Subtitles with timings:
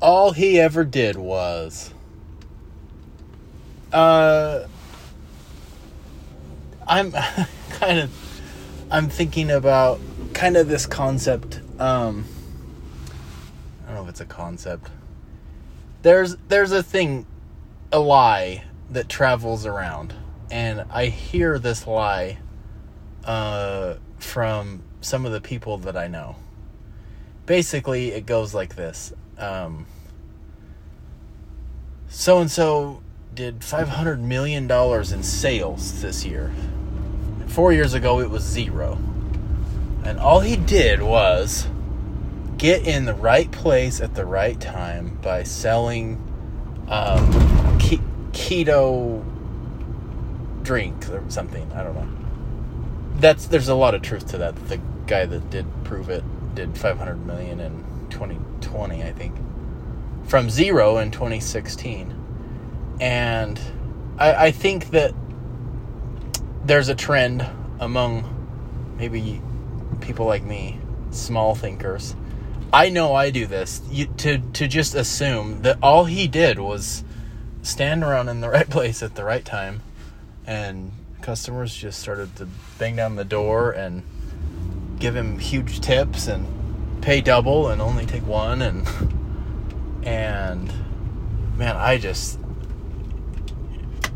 [0.00, 1.92] all he ever did was
[3.92, 4.64] uh
[6.86, 7.12] I'm
[7.70, 8.40] kind of
[8.90, 10.00] I'm thinking about
[10.34, 12.24] kind of this concept um
[13.82, 14.90] I don't know if it's a concept.
[16.02, 17.26] There's there's a thing
[17.90, 20.14] a lie that travels around
[20.50, 22.38] and I hear this lie
[23.24, 26.36] uh from some of the people that I know.
[27.46, 29.12] Basically, it goes like this.
[29.38, 29.86] Um
[32.08, 33.02] so and so
[33.34, 36.52] did $500 million in sales this year.
[37.46, 38.98] Four years ago, it was zero.
[40.04, 41.68] And all he did was
[42.56, 46.16] get in the right place at the right time by selling
[46.88, 47.30] um,
[47.78, 49.22] ke- keto
[50.62, 51.70] drink or something.
[51.72, 52.08] I don't know.
[53.20, 54.56] That's there's a lot of truth to that.
[54.68, 56.24] The guy that did prove it
[56.54, 59.36] did 500 million in 2020, I think,
[60.26, 62.14] from zero in 2016,
[63.00, 63.60] and
[64.18, 65.14] I, I think that
[66.64, 67.46] there's a trend
[67.80, 69.40] among maybe
[70.00, 70.78] people like me,
[71.10, 72.14] small thinkers.
[72.72, 77.02] I know I do this you, to to just assume that all he did was
[77.62, 79.82] stand around in the right place at the right time,
[80.46, 84.02] and customers just started to bang down the door and
[84.98, 86.46] give him huge tips and
[87.00, 88.86] pay double and only take one and
[90.04, 90.72] and
[91.56, 92.38] man, I just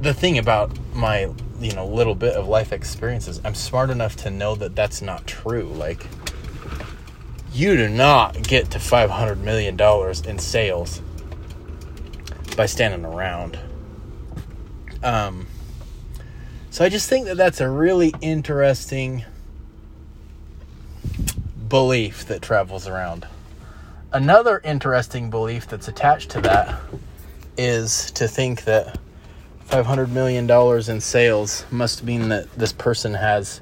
[0.00, 4.30] the thing about my you know little bit of life experiences i'm smart enough to
[4.30, 5.68] know that that's not true.
[5.68, 6.06] Like
[7.52, 11.00] you do not get to 500 million dollars in sales
[12.56, 13.58] by standing around.
[15.02, 15.46] Um
[16.70, 19.24] so i just think that that's a really interesting
[21.68, 23.26] belief that travels around
[24.12, 26.80] another interesting belief that's attached to that
[27.58, 28.98] is to think that
[29.68, 30.50] $500 million
[30.90, 33.60] in sales must mean that this person has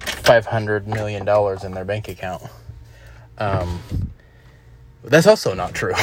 [0.00, 1.26] $500 million
[1.64, 2.42] in their bank account.
[3.38, 3.80] Um,
[5.04, 5.94] that's also not true.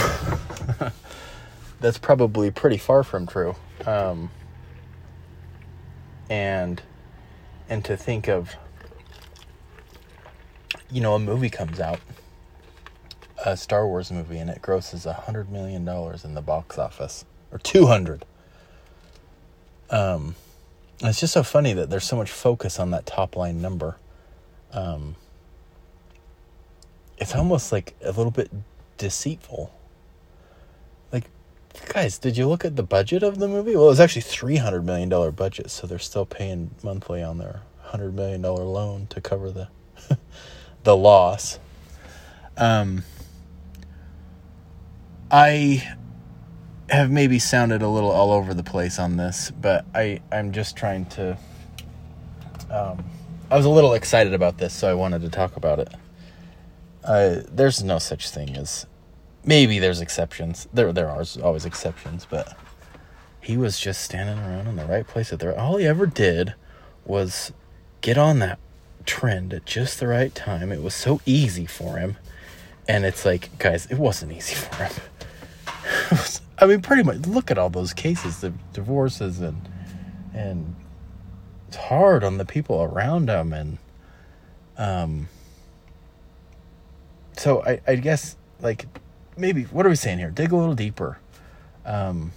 [1.82, 3.56] that's probably pretty far from true.
[3.86, 4.32] Um,
[6.30, 6.82] and
[7.70, 8.56] and to think of
[10.94, 12.00] you know a movie comes out
[13.46, 17.26] a Star Wars movie and it grosses a hundred million dollars in the box office
[17.52, 18.26] or two hundred
[19.90, 20.36] um,
[21.02, 23.98] it's just so funny that there's so much focus on that top line number.
[24.72, 25.16] Um,
[27.18, 28.50] it's almost like a little bit
[28.98, 29.72] deceitful.
[31.12, 31.26] Like,
[31.90, 33.76] guys, did you look at the budget of the movie?
[33.76, 37.38] Well, it was actually three hundred million dollar budget, so they're still paying monthly on
[37.38, 39.68] their hundred million dollar loan to cover the
[40.84, 41.60] the loss.
[42.58, 43.04] Um,
[45.32, 45.98] I
[46.90, 50.76] have maybe sounded a little all over the place on this, but I I'm just
[50.76, 51.38] trying to.
[52.70, 53.04] Um,
[53.50, 55.90] I was a little excited about this, so I wanted to talk about it.
[57.04, 58.86] Uh, there's no such thing as
[59.44, 60.68] maybe there's exceptions.
[60.74, 62.58] There there are always exceptions, but
[63.42, 65.58] he was just standing around in the right place at the right.
[65.58, 66.54] All he ever did
[67.06, 67.52] was
[68.02, 68.60] get on that
[69.06, 70.72] trend at just the right time.
[70.72, 72.18] It was so easy for him,
[72.88, 74.94] and it's like, guys, it wasn't easy for him.
[76.60, 77.26] I mean, pretty much.
[77.26, 79.68] Look at all those cases, the divorces, and
[80.34, 80.76] and
[81.68, 83.78] it's hard on the people around him, and
[84.78, 85.28] um.
[87.38, 88.86] So I I guess like
[89.38, 90.32] maybe what are we saying here?
[90.32, 91.20] Dig a little deeper.
[91.86, 92.32] Um,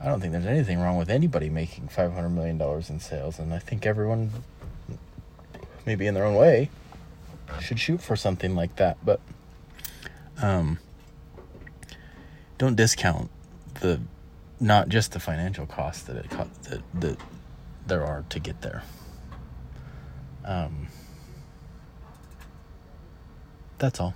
[0.00, 3.38] I don't think there's anything wrong with anybody making five hundred million dollars in sales,
[3.38, 4.30] and I think everyone,
[5.88, 6.68] maybe in their own way,
[7.60, 8.98] should shoot for something like that.
[9.02, 9.20] But
[10.42, 10.78] um
[12.58, 13.30] don't discount
[13.80, 14.00] the
[14.60, 17.18] not just the financial costs that it that, that
[17.86, 18.82] there are to get there.
[20.44, 20.88] Um,
[23.78, 24.14] that's all.